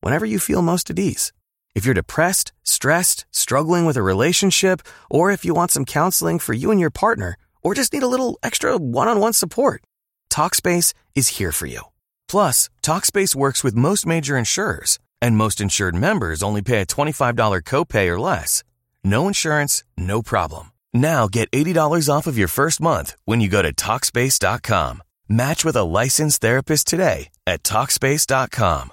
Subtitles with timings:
[0.00, 1.32] whenever you feel most at ease.
[1.74, 6.52] If you're depressed, stressed, struggling with a relationship, or if you want some counseling for
[6.52, 9.82] you and your partner, or just need a little extra one on one support,
[10.30, 11.82] Talkspace is here for you.
[12.28, 17.62] Plus, Talkspace works with most major insurers, and most insured members only pay a $25
[17.62, 18.64] copay or less.
[19.04, 20.72] No insurance, no problem.
[20.92, 25.02] Now get $80 off of your first month when you go to TalkSpace.com.
[25.28, 28.92] Match with a licensed therapist today at TalkSpace.com.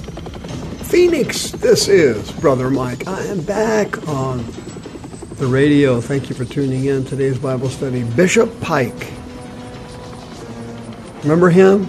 [0.91, 3.07] Phoenix, this is Brother Mike.
[3.07, 4.45] I am back on
[5.35, 6.01] the radio.
[6.01, 7.05] Thank you for tuning in.
[7.05, 9.13] Today's Bible study, Bishop Pike.
[11.23, 11.87] Remember him?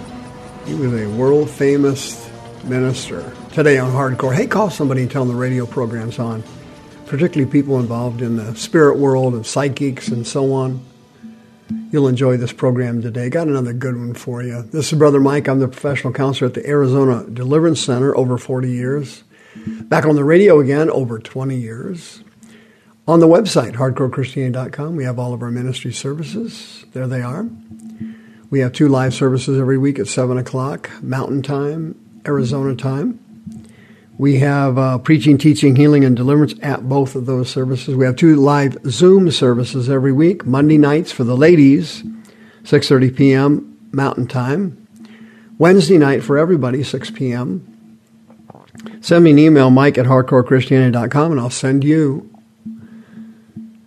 [0.67, 2.31] He was a world famous
[2.63, 3.35] minister.
[3.53, 6.45] Today on Hardcore, hey, call somebody and tell them the radio program's on,
[7.07, 10.81] particularly people involved in the spirit world and psychics and so on.
[11.91, 13.29] You'll enjoy this program today.
[13.29, 14.63] Got another good one for you.
[14.63, 15.49] This is Brother Mike.
[15.49, 19.25] I'm the professional counselor at the Arizona Deliverance Center over 40 years.
[19.57, 22.23] Back on the radio again over 20 years.
[23.07, 26.85] On the website, hardcorechristianity.com, we have all of our ministry services.
[26.93, 27.49] There they are.
[28.49, 33.19] We have two live services every week at 7 o'clock, Mountain Time, Arizona time.
[34.23, 37.97] We have uh, preaching, teaching, healing, and deliverance at both of those services.
[37.97, 40.47] We have two live Zoom services every week.
[40.47, 42.05] Monday nights for the ladies,
[42.63, 43.89] 6:30 p.m.
[43.91, 44.87] Mountain Time.
[45.59, 47.99] Wednesday night for everybody, 6 p.m.
[49.01, 52.33] Send me an email, Mike at hardcorechristianity.com, and I'll send you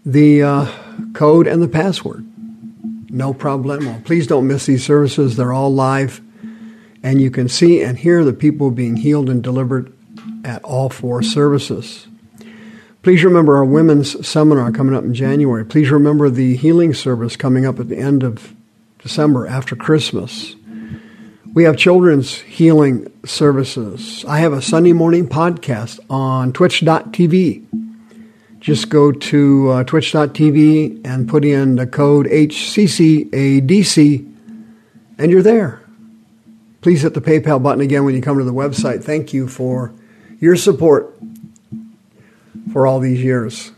[0.05, 0.71] the uh,
[1.13, 2.27] code and the password.
[3.09, 4.03] No problemo.
[4.03, 5.37] Please don't miss these services.
[5.37, 6.19] They're all live,
[7.01, 9.94] and you can see and hear the people being healed and delivered
[10.45, 12.07] at all four services.
[13.01, 15.65] Please remember our women's seminar coming up in January.
[15.65, 18.55] Please remember the healing service coming up at the end of
[18.99, 20.55] December after Christmas.
[21.53, 24.25] We have children's healing services.
[24.27, 27.65] I have a Sunday morning podcast on twitch.tv.
[28.59, 34.33] Just go to uh, twitch.tv and put in the code HCCADC,
[35.19, 35.81] and you're there.
[36.81, 39.03] Please hit the PayPal button again when you come to the website.
[39.03, 39.93] Thank you for
[40.45, 41.17] your support
[42.71, 43.71] for all these years.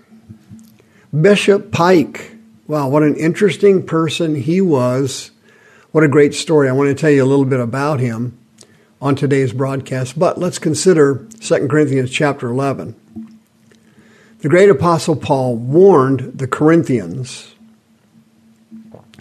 [1.20, 2.34] Bishop Pike.
[2.68, 5.32] Wow, what an interesting person he was.
[5.94, 6.68] What a great story.
[6.68, 8.38] I want to tell you a little bit about him
[9.02, 10.20] on today's broadcast.
[10.20, 12.96] But let's consider 2 Corinthians chapter 11.
[14.40, 17.56] The great apostle Paul warned the Corinthians.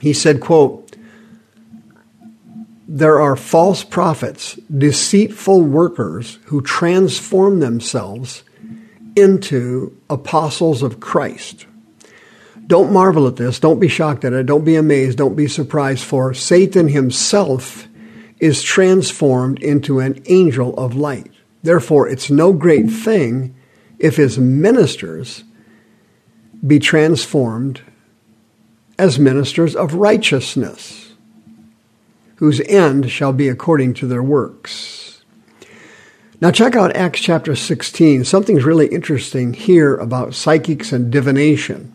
[0.00, 0.85] He said, quote,
[2.88, 8.44] there are false prophets, deceitful workers who transform themselves
[9.16, 11.66] into apostles of Christ.
[12.66, 13.58] Don't marvel at this.
[13.58, 14.46] Don't be shocked at it.
[14.46, 15.18] Don't be amazed.
[15.18, 17.88] Don't be surprised, for Satan himself
[18.38, 21.30] is transformed into an angel of light.
[21.62, 23.54] Therefore, it's no great thing
[23.98, 25.42] if his ministers
[26.64, 27.80] be transformed
[28.98, 31.05] as ministers of righteousness
[32.36, 35.22] whose end shall be according to their works.
[36.40, 38.24] Now, check out Acts chapter 16.
[38.24, 41.94] Something's really interesting here about psychics and divination.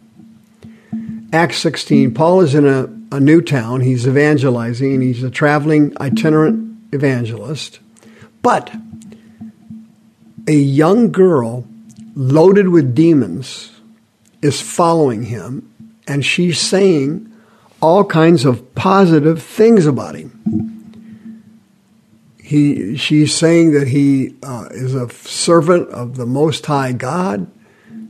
[1.32, 3.82] Acts 16, Paul is in a, a new town.
[3.82, 7.80] He's evangelizing, he's a traveling itinerant evangelist.
[8.42, 8.74] But
[10.48, 11.68] a young girl
[12.16, 13.72] loaded with demons
[14.42, 15.72] is following him,
[16.08, 17.31] and she's saying
[17.82, 20.38] all kinds of positive things about him.
[22.42, 27.50] He, she's saying that he uh, is a servant of the Most High God,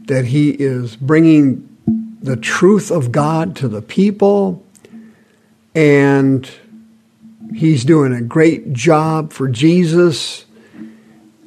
[0.07, 1.67] that he is bringing
[2.21, 4.65] the truth of God to the people,
[5.73, 6.49] and
[7.53, 10.45] he's doing a great job for Jesus.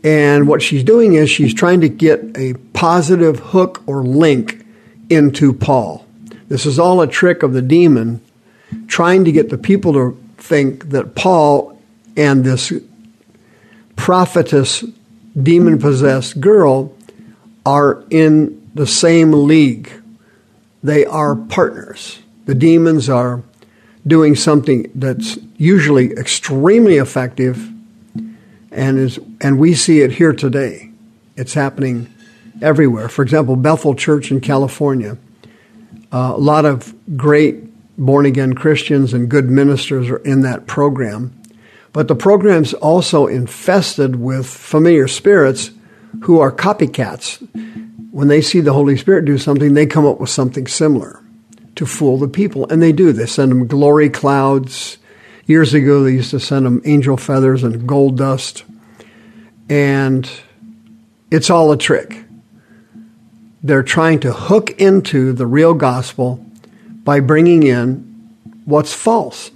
[0.03, 4.65] And what she's doing is she's trying to get a positive hook or link
[5.11, 6.04] into Paul.
[6.49, 8.21] This is all a trick of the demon
[8.87, 11.79] trying to get the people to think that Paul
[12.17, 12.73] and this
[13.97, 14.85] prophetess,
[15.41, 16.95] demon possessed girl
[17.65, 19.91] are in the same league.
[20.83, 22.21] They are partners.
[22.47, 23.43] The demons are
[24.07, 27.71] doing something that's usually extremely effective
[28.71, 30.91] and is and we see it here today.
[31.37, 32.13] It's happening
[32.61, 33.09] everywhere.
[33.09, 35.17] For example, Bethel Church in California.
[36.15, 37.57] Uh, a lot of great
[37.99, 41.43] born again Christians and good ministers are in that program.
[41.93, 45.73] But the program's also infested with familiar spirits
[46.23, 47.41] who are copycats.
[48.13, 51.21] When they see the Holy Spirit do something, they come up with something similar
[51.75, 52.69] to fool the people.
[52.69, 53.13] And they do.
[53.13, 54.99] They send them glory clouds.
[55.47, 58.63] Years ago, they used to send them angel feathers and gold dust.
[59.69, 60.31] And
[61.33, 62.24] it's all a trick.
[63.65, 66.45] They're trying to hook into the real gospel
[67.03, 68.29] by bringing in
[68.67, 69.51] what's false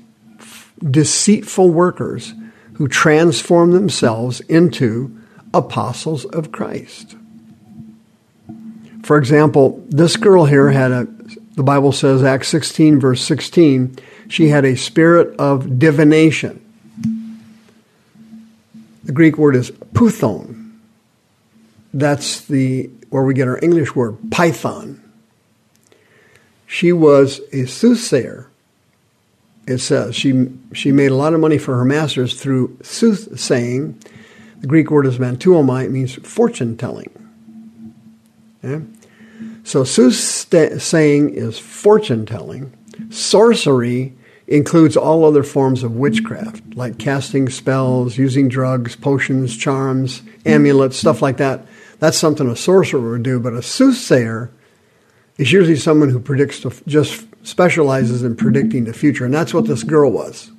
[0.83, 2.33] deceitful workers
[2.75, 5.15] who transform themselves into
[5.53, 7.17] apostles of Christ.
[9.03, 11.09] For example, this girl here had a,
[11.55, 16.65] the Bible says, Acts 16, verse 16, she had a spirit of divination.
[19.05, 20.79] The Greek word is puthon.
[21.93, 25.03] That's the where we get our English word python.
[26.67, 28.49] She was a soothsayer
[29.69, 34.03] it says she she made a lot of money for her masters through soothsaying.
[34.61, 35.85] The Greek word is mantuomai.
[35.85, 37.11] It means fortune telling.
[38.65, 38.85] Okay?
[39.65, 42.73] So soothsaying is fortune telling.
[43.11, 44.15] Sorcery
[44.47, 51.21] includes all other forms of witchcraft, like casting spells, using drugs, potions, charms, amulets, stuff
[51.21, 51.67] like that.
[51.99, 53.41] That's something a sorcerer would do.
[53.41, 54.51] But a soothsayer
[55.37, 59.85] is usually someone who predicts just specializes in predicting the future, and that's what this
[59.85, 60.51] girl was.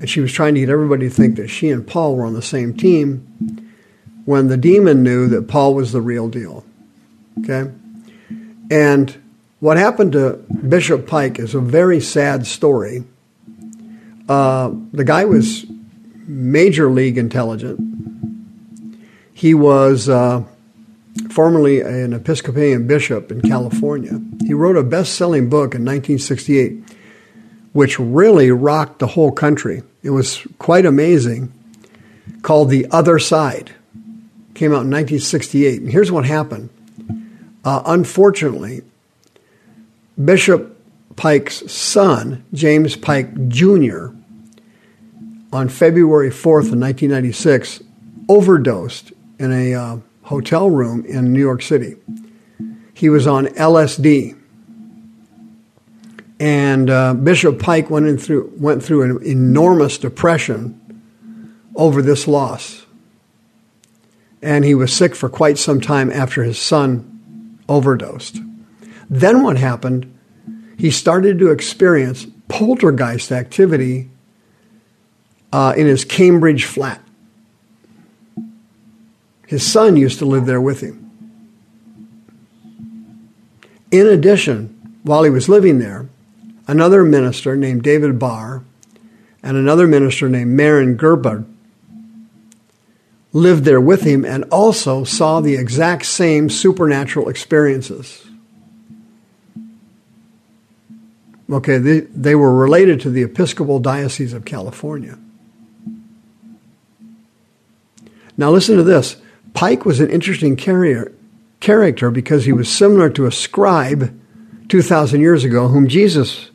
[0.00, 2.34] And she was trying to get everybody to think that she and Paul were on
[2.34, 3.64] the same team
[4.24, 6.64] when the demon knew that Paul was the real deal.
[7.40, 7.70] Okay?
[8.70, 9.16] And
[9.60, 10.34] what happened to
[10.68, 13.04] Bishop Pike is a very sad story.
[14.28, 15.66] Uh, the guy was
[16.26, 17.93] major league intelligent.
[19.34, 20.44] He was uh,
[21.30, 24.20] formerly an Episcopalian bishop in California.
[24.46, 26.82] He wrote a best selling book in 1968,
[27.72, 29.82] which really rocked the whole country.
[30.04, 31.52] It was quite amazing,
[32.42, 33.72] called The Other Side.
[34.54, 35.82] Came out in 1968.
[35.82, 36.70] And here's what happened.
[37.64, 38.82] Uh, unfortunately,
[40.22, 40.80] Bishop
[41.16, 44.08] Pike's son, James Pike Jr.,
[45.52, 47.82] on February 4th of 1996,
[48.28, 49.12] overdosed
[49.44, 51.96] in a uh, hotel room in New York City.
[52.94, 54.40] He was on LSD.
[56.40, 60.80] And uh, Bishop Pike went, in through, went through an enormous depression
[61.76, 62.86] over this loss.
[64.42, 68.40] And he was sick for quite some time after his son overdosed.
[69.08, 70.10] Then what happened?
[70.78, 74.10] He started to experience poltergeist activity
[75.52, 77.03] uh, in his Cambridge flat.
[79.46, 81.00] His son used to live there with him.
[83.90, 86.08] In addition, while he was living there,
[86.66, 88.64] another minister named David Barr
[89.42, 91.44] and another minister named Marin Gerber
[93.32, 98.24] lived there with him and also saw the exact same supernatural experiences.
[101.50, 105.18] Okay, they, they were related to the Episcopal Diocese of California.
[108.36, 109.16] Now, listen to this.
[109.54, 111.12] Pike was an interesting carrier,
[111.60, 114.20] character because he was similar to a scribe
[114.68, 116.50] 2,000 years ago whom Jesus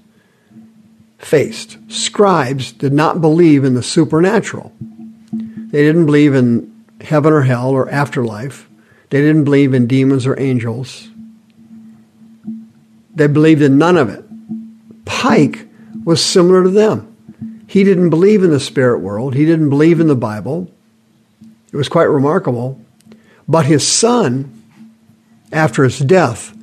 [1.18, 1.78] faced.
[1.88, 4.72] Scribes did not believe in the supernatural.
[5.32, 8.70] They didn't believe in heaven or hell or afterlife.
[9.10, 11.10] They didn't believe in demons or angels.
[13.16, 14.24] They believed in none of it.
[15.06, 15.68] Pike
[16.04, 17.06] was similar to them.
[17.68, 19.36] He didn't believe in the spirit world.
[19.36, 20.72] He didn't believe in the Bible.
[21.72, 22.82] It was quite remarkable.
[23.50, 24.64] But his son,
[25.52, 26.56] after his death,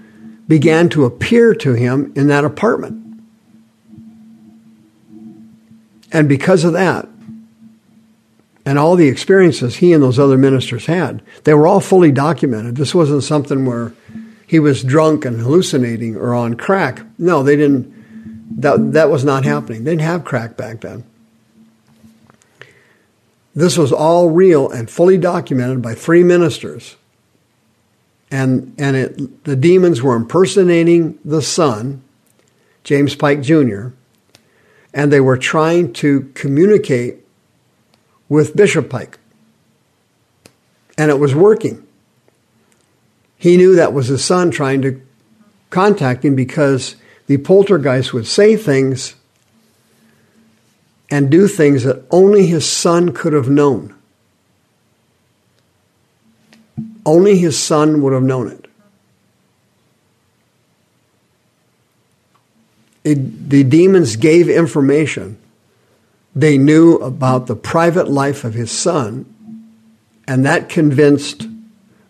[0.47, 3.03] began to appear to him in that apartment.
[6.13, 7.09] And because of that,
[8.65, 12.77] and all the experiences he and those other ministers had, they were all fully documented.
[12.77, 13.93] This wasn't something where
[14.47, 17.03] he was drunk and hallucinating or on crack.
[17.19, 17.95] No, they didn't.
[18.61, 19.83] That, that was not happening.
[19.83, 21.05] They didn't have crack back then.
[23.57, 26.95] This was all real and fully documented by three ministers
[28.31, 32.03] and and it, the demons were impersonating the son,
[32.85, 33.89] James Pike Jr.,
[34.93, 37.19] and they were trying to communicate
[38.29, 39.19] with Bishop Pike,
[40.99, 41.87] and it was working.
[43.39, 45.01] He knew that was his son trying to
[45.71, 46.97] contact him because
[47.27, 49.15] the poltergeist would say things
[51.11, 53.95] and do things that only his son could have known.
[57.05, 58.67] Only his son would have known it.
[63.05, 63.49] it.
[63.51, 65.39] The demons gave information.
[66.35, 69.33] They knew about the private life of his son,
[70.27, 71.47] and that convinced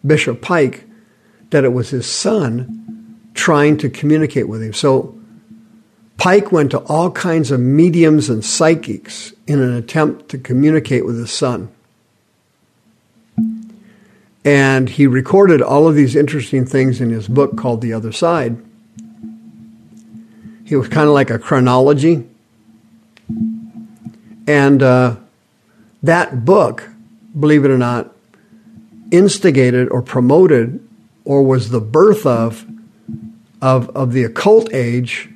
[0.05, 0.85] Bishop Pike
[1.51, 4.73] that it was his son trying to communicate with him.
[4.73, 5.16] So
[6.19, 11.19] Pike went to all kinds of mediums and psychics in an attempt to communicate with
[11.19, 11.71] his son.
[14.45, 18.57] And he recorded all of these interesting things in his book called The Other Side.
[20.65, 22.27] He was kind of like a chronology.
[24.47, 25.17] And uh,
[26.03, 26.89] that book,
[27.39, 28.13] believe it or not,
[29.11, 30.87] instigated or promoted
[31.25, 32.65] or was the birth of,
[33.61, 35.29] of, of the occult age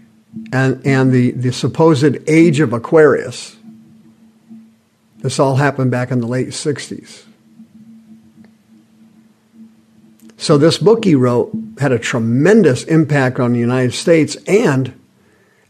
[0.52, 3.56] and, and the, the supposed age of Aquarius.
[5.18, 7.24] This all happened back in the late 60s.
[10.36, 14.98] So this book he wrote had a tremendous impact on the United States and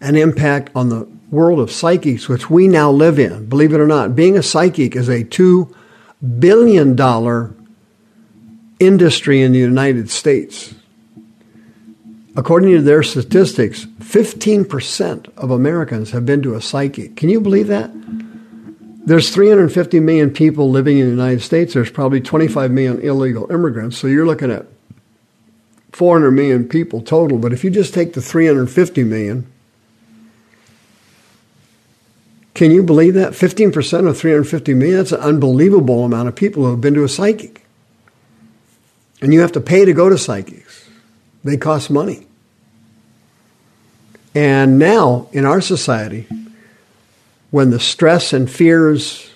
[0.00, 3.46] an impact on the world of psychics, which we now live in.
[3.46, 5.74] Believe it or not, being a psychic is a $2
[6.38, 6.96] billion
[8.78, 10.74] industry in the United States.
[12.36, 17.16] According to their statistics, 15% of Americans have been to a psychic.
[17.16, 17.90] Can you believe that?
[19.10, 21.74] there's 350 million people living in the United States.
[21.74, 23.98] There's probably 25 million illegal immigrants.
[23.98, 24.66] So you're looking at
[25.92, 27.38] 400 million people total.
[27.38, 29.50] But if you just take the 350 million,
[32.54, 33.32] can you believe that?
[33.32, 37.08] 15% of 350 million, that's an unbelievable amount of people who have been to a
[37.08, 37.64] psychic.
[39.22, 40.88] And you have to pay to go to psychics,
[41.44, 42.26] they cost money.
[44.34, 46.26] And now in our society,
[47.50, 49.30] when the stress and fears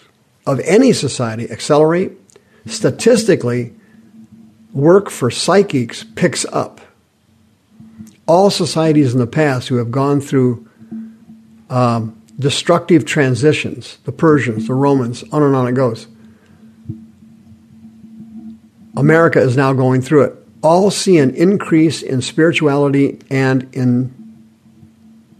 [0.46, 2.12] of any society accelerate,
[2.66, 3.74] statistically,
[4.72, 6.80] work for psychics picks up.
[8.26, 10.68] All societies in the past who have gone through
[11.70, 16.06] um, destructive transitions, the Persians, the Romans, on and on it goes.
[18.96, 20.43] America is now going through it.
[20.64, 24.14] All see an increase in spirituality and in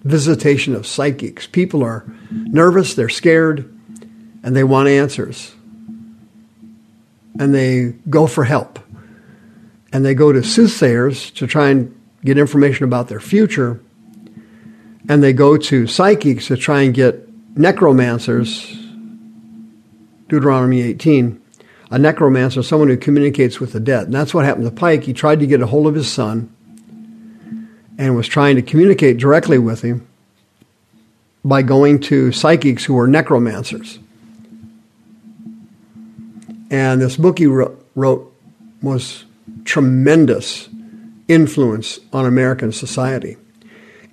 [0.02, 1.47] visitation of psychics.
[1.47, 3.75] People are nervous, they're scared,
[4.43, 5.54] and they want answers.
[7.40, 8.78] And they go for help.
[9.95, 13.81] And they go to soothsayers to try and get information about their future.
[15.09, 17.26] And they go to psychics to try and get
[17.57, 18.76] necromancers,
[20.28, 21.40] Deuteronomy 18,
[21.95, 24.07] a necromancer, someone who communicates with the dead.
[24.07, 25.05] And that's what happened to Pike.
[25.05, 26.53] He tried to get a hold of his son
[27.97, 30.05] and was trying to communicate directly with him
[31.45, 34.01] by going to psychics who were necromancers.
[36.69, 38.35] And this book he wrote
[38.83, 39.25] was
[39.65, 40.69] tremendous
[41.29, 43.37] influence on American society.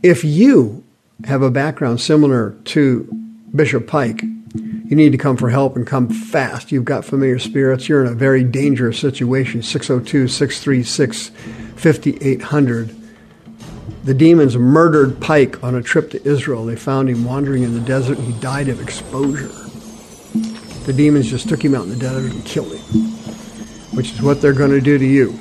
[0.04, 0.84] If you
[1.24, 3.10] have a background similar to
[3.56, 4.22] Bishop Pike,
[4.92, 6.70] you need to come for help and come fast.
[6.70, 7.88] You've got familiar spirits.
[7.88, 9.64] You're in a very dangerous situation.
[9.64, 11.30] 602 636
[11.78, 12.98] 5800
[14.04, 16.66] the demons murdered Pike on a trip to Israel.
[16.66, 19.52] They found him wandering in the desert and he died of exposure.
[20.86, 23.12] The demons just took him out in the desert and killed him,
[23.96, 25.40] which is what they're going to do to you.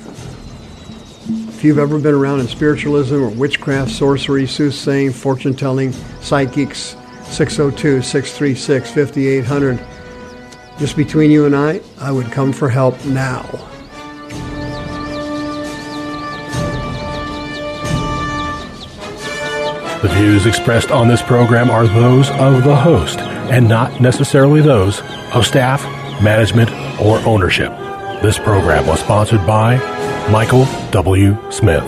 [1.49, 5.91] If you've ever been around in spiritualism or witchcraft, sorcery, soothsaying, fortune telling,
[6.21, 6.95] psychics,
[7.31, 9.79] 602 636 5800,
[10.77, 13.41] just between you and I, I would come for help now.
[20.01, 24.99] The views expressed on this program are those of the host and not necessarily those
[25.33, 25.83] of staff,
[26.23, 27.71] management, or ownership.
[28.21, 29.77] This program was sponsored by
[30.31, 31.37] Michael W.
[31.51, 31.83] Smith.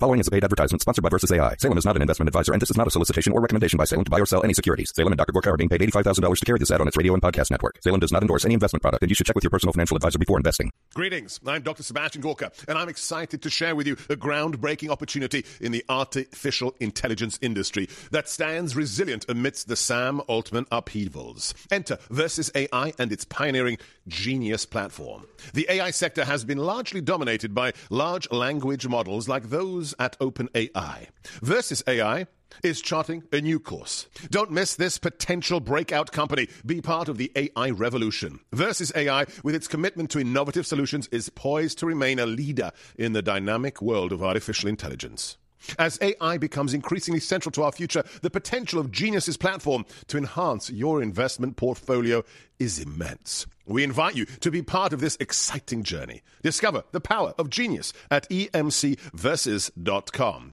[0.00, 1.54] Following is a paid advertisement sponsored by Verses AI.
[1.58, 3.84] Salem is not an investment advisor, and this is not a solicitation or recommendation by
[3.84, 4.90] Salem to buy or sell any securities.
[4.96, 5.32] Salem and Dr.
[5.32, 7.78] Gorka are being paid $85,000 to carry this ad on its radio and podcast network.
[7.82, 9.94] Salem does not endorse any investment product, and you should check with your personal financial
[9.98, 10.70] advisor before investing.
[10.94, 11.38] Greetings.
[11.46, 11.82] I'm Dr.
[11.82, 16.74] Sebastian Gorka, and I'm excited to share with you a groundbreaking opportunity in the artificial
[16.80, 21.52] intelligence industry that stands resilient amidst the Sam Altman upheavals.
[21.70, 23.76] Enter Verses AI and its pioneering
[24.08, 25.26] Genius platform.
[25.52, 31.08] The AI sector has been largely dominated by large language models like those at OpenAI.
[31.42, 32.26] Verses AI
[32.62, 34.06] is charting a new course.
[34.30, 36.48] Don't miss this potential breakout company.
[36.64, 38.40] Be part of the AI revolution.
[38.52, 43.12] Verses AI, with its commitment to innovative solutions, is poised to remain a leader in
[43.12, 45.36] the dynamic world of artificial intelligence.
[45.78, 50.70] As AI becomes increasingly central to our future, the potential of Genius's platform to enhance
[50.70, 52.24] your investment portfolio
[52.58, 53.46] is immense.
[53.66, 56.22] We invite you to be part of this exciting journey.
[56.42, 60.50] Discover the power of genius at emcversus.com.